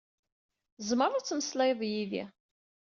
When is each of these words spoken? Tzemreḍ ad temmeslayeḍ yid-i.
Tzemreḍ 0.77 1.13
ad 1.15 1.25
temmeslayeḍ 1.27 1.81
yid-i. 1.91 2.23